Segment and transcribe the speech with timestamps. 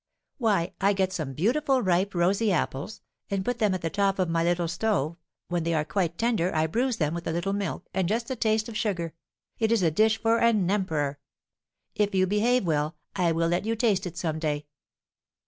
[0.39, 4.31] "Why, I get some beautiful ripe, rosy apples, and put them at the top of
[4.31, 5.15] my little stove;
[5.47, 8.35] when they are quite tender, I bruise them with a little milk, and just a
[8.35, 9.13] taste of sugar.
[9.59, 11.19] It is a dish for an emperor.
[11.93, 14.65] If you behave well, I will let you taste it some day."